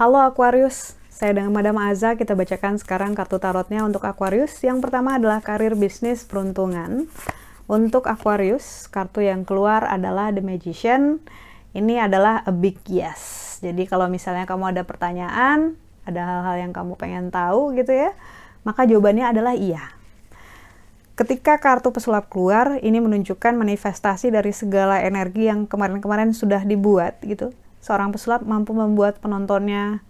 Halo 0.00 0.16
Aquarius, 0.24 0.96
saya 1.12 1.36
dengan 1.36 1.52
Madam 1.52 1.76
Aza 1.76 2.16
kita 2.16 2.32
bacakan 2.32 2.80
sekarang 2.80 3.12
kartu 3.12 3.36
tarotnya 3.36 3.84
untuk 3.84 4.08
Aquarius. 4.08 4.56
Yang 4.64 4.88
pertama 4.88 5.20
adalah 5.20 5.44
karir 5.44 5.76
bisnis 5.76 6.24
peruntungan. 6.24 7.04
Untuk 7.68 8.08
Aquarius, 8.08 8.88
kartu 8.88 9.20
yang 9.20 9.44
keluar 9.44 9.84
adalah 9.84 10.32
The 10.32 10.40
Magician. 10.40 11.20
Ini 11.76 12.08
adalah 12.08 12.40
a 12.48 12.52
big 12.56 12.80
yes. 12.88 13.60
Jadi 13.60 13.84
kalau 13.84 14.08
misalnya 14.08 14.48
kamu 14.48 14.72
ada 14.72 14.88
pertanyaan, 14.88 15.76
ada 16.08 16.20
hal-hal 16.24 16.56
yang 16.64 16.72
kamu 16.72 16.96
pengen 16.96 17.28
tahu 17.28 17.76
gitu 17.76 17.92
ya, 17.92 18.16
maka 18.64 18.88
jawabannya 18.88 19.28
adalah 19.36 19.52
iya. 19.52 19.99
Ketika 21.20 21.60
kartu 21.60 21.92
pesulap 21.92 22.32
keluar, 22.32 22.80
ini 22.80 22.96
menunjukkan 22.96 23.52
manifestasi 23.52 24.32
dari 24.32 24.56
segala 24.56 25.04
energi 25.04 25.52
yang 25.52 25.68
kemarin-kemarin 25.68 26.32
sudah 26.32 26.64
dibuat 26.64 27.20
gitu 27.20 27.52
seorang 27.84 28.08
pesulap 28.08 28.40
mampu 28.40 28.72
membuat 28.72 29.20
penontonnya 29.20 30.00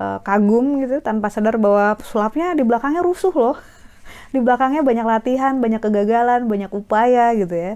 uh, 0.00 0.16
kagum 0.24 0.80
gitu 0.80 1.04
tanpa 1.04 1.28
sadar 1.28 1.60
bahwa 1.60 1.96
pesulapnya 2.00 2.56
di 2.56 2.64
belakangnya 2.64 3.04
rusuh 3.04 3.36
loh. 3.36 3.56
di 4.32 4.40
belakangnya 4.40 4.80
banyak 4.80 5.04
latihan, 5.04 5.60
banyak 5.60 5.80
kegagalan, 5.84 6.48
banyak 6.48 6.72
upaya 6.72 7.36
gitu 7.36 7.52
ya. 7.52 7.72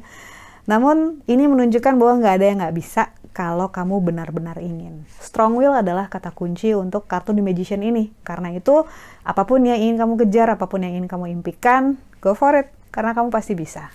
Namun 0.64 1.20
ini 1.28 1.44
menunjukkan 1.44 2.00
bahwa 2.00 2.16
nggak 2.24 2.34
ada 2.40 2.46
yang 2.48 2.58
nggak 2.64 2.76
bisa 2.80 3.12
kalau 3.32 3.72
kamu 3.72 4.04
benar-benar 4.04 4.60
ingin. 4.60 5.08
Strong 5.18 5.56
will 5.56 5.72
adalah 5.72 6.12
kata 6.12 6.36
kunci 6.36 6.76
untuk 6.76 7.08
kartu 7.08 7.32
The 7.32 7.40
Magician 7.40 7.80
ini. 7.80 8.12
Karena 8.20 8.52
itu, 8.52 8.84
apa 9.24 9.48
pun 9.48 9.64
yang 9.64 9.80
ingin 9.80 9.96
kamu 9.96 10.14
kejar, 10.28 10.52
apa 10.52 10.68
pun 10.68 10.84
yang 10.84 11.00
ingin 11.00 11.08
kamu 11.08 11.32
impikan, 11.32 11.96
go 12.20 12.36
for 12.36 12.52
it. 12.52 12.68
Karena 12.92 13.16
kamu 13.16 13.32
pasti 13.32 13.56
bisa. 13.56 13.88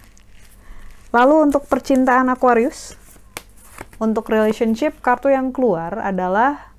Lalu 1.14 1.54
untuk 1.54 1.70
percintaan 1.70 2.34
Aquarius, 2.34 2.98
untuk 4.02 4.26
relationship, 4.34 4.98
kartu 5.06 5.30
yang 5.30 5.54
keluar 5.54 6.02
adalah 6.02 6.74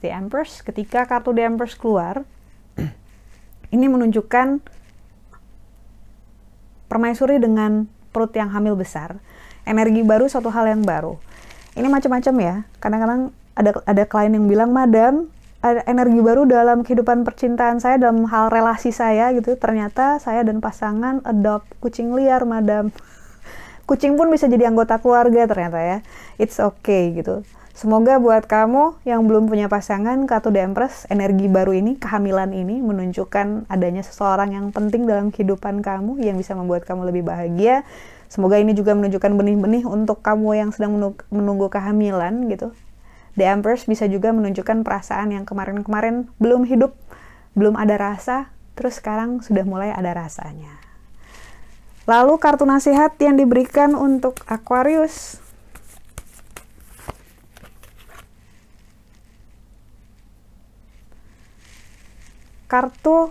The 0.00 0.14
Empress. 0.14 0.62
Ketika 0.62 1.04
kartu 1.10 1.34
The 1.34 1.50
Empress 1.50 1.74
keluar, 1.74 2.22
ini 3.74 3.86
menunjukkan 3.90 4.62
permaisuri 6.86 7.42
dengan 7.42 7.90
perut 8.14 8.30
yang 8.38 8.54
hamil 8.54 8.78
besar. 8.78 9.18
Energi 9.66 10.06
baru, 10.06 10.30
suatu 10.30 10.48
hal 10.54 10.70
yang 10.70 10.86
baru. 10.86 11.18
Ini 11.76 11.86
macam-macam 11.92 12.34
ya. 12.40 12.54
Kadang-kadang 12.80 13.20
ada 13.52 13.70
ada 13.84 14.02
klien 14.08 14.32
yang 14.32 14.48
bilang, 14.48 14.72
Madam, 14.72 15.28
ada 15.60 15.84
energi 15.84 16.20
baru 16.24 16.48
dalam 16.48 16.82
kehidupan 16.82 17.22
percintaan 17.28 17.78
saya, 17.78 18.00
dalam 18.00 18.24
hal 18.26 18.48
relasi 18.48 18.90
saya 18.90 19.30
gitu. 19.36 19.54
Ternyata 19.60 20.16
saya 20.16 20.40
dan 20.42 20.64
pasangan 20.64 21.20
adopt 21.28 21.68
kucing 21.84 22.16
liar, 22.16 22.48
Madam 22.48 22.90
kucing 23.86 24.18
pun 24.18 24.28
bisa 24.28 24.50
jadi 24.50 24.68
anggota 24.68 24.98
keluarga 24.98 25.46
ternyata 25.46 25.78
ya. 25.78 25.98
It's 26.36 26.58
okay 26.58 27.14
gitu. 27.14 27.46
Semoga 27.76 28.16
buat 28.16 28.48
kamu 28.48 29.04
yang 29.04 29.28
belum 29.28 29.52
punya 29.52 29.68
pasangan, 29.68 30.24
Katu 30.24 30.48
The 30.48 30.64
energi 31.12 31.44
baru 31.44 31.76
ini, 31.76 32.00
kehamilan 32.00 32.56
ini 32.56 32.80
menunjukkan 32.80 33.68
adanya 33.68 34.00
seseorang 34.00 34.56
yang 34.56 34.72
penting 34.72 35.04
dalam 35.04 35.28
kehidupan 35.28 35.84
kamu 35.84 36.16
yang 36.24 36.40
bisa 36.40 36.56
membuat 36.56 36.88
kamu 36.88 37.12
lebih 37.12 37.28
bahagia. 37.28 37.84
Semoga 38.32 38.56
ini 38.56 38.72
juga 38.72 38.96
menunjukkan 38.96 39.28
benih-benih 39.28 39.84
untuk 39.84 40.24
kamu 40.24 40.56
yang 40.56 40.70
sedang 40.72 40.96
menunggu 41.28 41.68
kehamilan 41.68 42.48
gitu. 42.48 42.72
The 43.36 43.44
Empress 43.44 43.84
bisa 43.84 44.08
juga 44.08 44.32
menunjukkan 44.32 44.80
perasaan 44.80 45.36
yang 45.36 45.44
kemarin-kemarin 45.44 46.32
belum 46.40 46.64
hidup, 46.64 46.96
belum 47.52 47.76
ada 47.76 48.00
rasa, 48.00 48.56
terus 48.72 49.04
sekarang 49.04 49.44
sudah 49.44 49.68
mulai 49.68 49.92
ada 49.92 50.16
rasanya. 50.16 50.80
Lalu 52.08 52.40
kartu 52.40 52.64
nasihat 52.64 53.12
yang 53.20 53.36
diberikan 53.36 53.92
untuk 53.92 54.40
Aquarius. 54.48 55.44
Kartu 62.66 63.30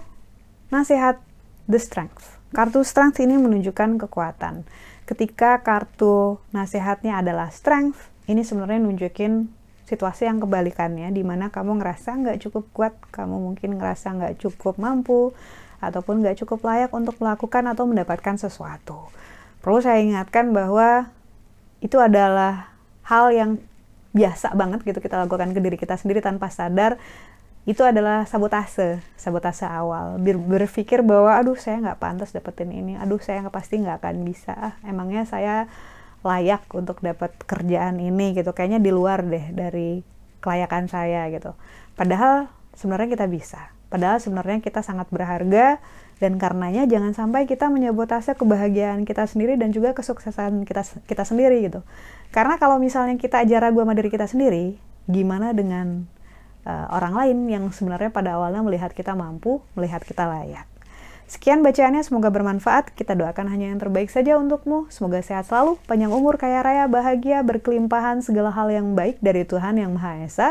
nasihat 0.72 1.19
The 1.68 1.79
Strength. 1.79 2.40
Kartu 2.56 2.88
Strength 2.88 3.19
ini 3.19 3.35
menunjukkan 3.35 4.00
kekuatan. 4.07 4.63
Ketika 5.06 5.59
kartu 5.59 6.40
nasihatnya 6.56 7.19
adalah 7.19 7.51
Strength, 7.51 8.00
ini 8.31 8.47
sebenarnya 8.47 8.79
nunjukin 8.81 9.51
situasi 9.85 10.25
yang 10.25 10.41
kebalikannya, 10.41 11.12
di 11.13 11.22
mana 11.22 11.51
kamu 11.51 11.78
ngerasa 11.78 12.16
nggak 12.16 12.47
cukup 12.47 12.63
kuat, 12.74 12.94
kamu 13.13 13.51
mungkin 13.51 13.78
ngerasa 13.78 14.18
nggak 14.18 14.34
cukup 14.41 14.79
mampu, 14.81 15.35
ataupun 15.84 16.24
nggak 16.24 16.41
cukup 16.41 16.63
layak 16.66 16.90
untuk 16.95 17.19
melakukan 17.22 17.69
atau 17.69 17.85
mendapatkan 17.85 18.40
sesuatu. 18.40 19.12
Perlu 19.62 19.84
saya 19.84 20.01
ingatkan 20.01 20.56
bahwa 20.56 21.12
itu 21.84 22.00
adalah 22.01 22.74
hal 23.06 23.29
yang 23.29 23.51
biasa 24.16 24.56
banget 24.56 24.81
gitu 24.88 25.03
kita 25.03 25.19
lakukan 25.28 25.51
ke 25.51 25.59
diri 25.59 25.75
kita 25.75 26.00
sendiri 26.00 26.24
tanpa 26.24 26.47
sadar 26.47 26.95
itu 27.66 27.81
adalah 27.81 28.30
sabotase, 28.30 29.02
sabotase 29.18 29.66
awal. 29.66 30.22
Ber 30.22 30.38
berpikir 30.38 31.02
bahwa 31.02 31.34
aduh 31.34 31.58
saya 31.58 31.81
nggak 31.81 31.98
pantas 31.98 32.30
dapetin 32.30 32.70
ini, 32.70 32.94
aduh 32.94 33.18
saya 33.18 33.42
nggak 33.42 33.56
pasti 33.58 33.81
nggak 33.81 34.06
akan 34.06 34.22
bisa, 34.22 34.53
ah, 34.53 34.74
emangnya 34.86 35.26
saya 35.26 35.66
layak 36.22 36.66
untuk 36.78 37.02
dapat 37.02 37.34
kerjaan 37.50 37.98
ini 37.98 38.38
gitu, 38.38 38.54
kayaknya 38.54 38.78
di 38.81 38.94
luar 38.94 39.25
deh 39.25 39.50
dari 39.50 40.06
kelayakan 40.46 40.86
saya 40.86 41.25
gitu. 41.34 41.58
Padahal 41.98 42.54
sebenarnya 42.78 43.09
kita 43.18 43.25
bisa. 43.25 43.74
Padahal 43.90 44.22
sebenarnya 44.22 44.62
kita 44.62 44.81
sangat 44.86 45.09
berharga 45.09 45.81
dan 46.22 46.38
karenanya 46.38 46.86
jangan 46.86 47.18
sampai 47.18 47.50
kita 47.50 47.70
menyabotase 47.70 48.38
kebahagiaan 48.38 49.09
kita 49.09 49.25
sendiri 49.25 49.58
dan 49.58 49.74
juga 49.74 49.94
kesuksesan 49.98 50.70
kita 50.70 50.86
kita 51.09 51.24
sendiri 51.25 51.66
gitu. 51.66 51.81
Karena 52.30 52.62
kalau 52.62 52.78
misalnya 52.78 53.18
kita 53.18 53.42
aja 53.42 53.58
ragu 53.58 53.81
sama 53.81 53.98
diri 53.98 54.09
kita 54.14 54.30
sendiri, 54.30 54.78
gimana 55.09 55.54
dengan 55.54 56.09
uh, 56.66 56.92
orang 56.92 57.14
lain 57.14 57.38
yang 57.48 57.64
sebenarnya 57.72 58.12
pada 58.12 58.36
awalnya 58.36 58.66
melihat 58.66 58.92
kita 58.92 59.14
mampu, 59.14 59.64
melihat 59.78 60.03
kita 60.03 60.26
layak. 60.26 60.68
Sekian 61.26 61.66
bacaannya, 61.66 62.06
semoga 62.06 62.30
bermanfaat. 62.30 62.94
Kita 62.94 63.18
doakan 63.18 63.50
hanya 63.50 63.74
yang 63.74 63.81
terbaik 63.81 64.14
saja 64.14 64.38
untukmu. 64.38 64.86
Semoga 64.94 65.25
sehat 65.25 65.50
selalu, 65.50 65.81
panjang 65.90 66.14
umur, 66.14 66.38
kaya 66.38 66.62
raya, 66.62 66.86
bahagia, 66.86 67.42
berkelimpahan, 67.42 68.22
segala 68.22 68.54
hal 68.54 68.70
yang 68.70 68.94
baik 68.94 69.18
dari 69.25 69.42
Tuhan 69.42 69.81
Yang 69.81 69.92
Maha 69.98 70.12
Esa. 70.22 70.50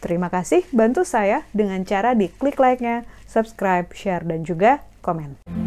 Terima 0.00 0.28
kasih, 0.32 0.64
bantu 0.72 1.04
saya 1.04 1.44
dengan 1.52 1.84
cara 1.84 2.16
di 2.16 2.32
klik 2.32 2.56
like-nya, 2.56 3.04
subscribe, 3.28 3.88
share, 3.92 4.24
dan 4.24 4.44
juga 4.44 4.80
komen. 5.04 5.59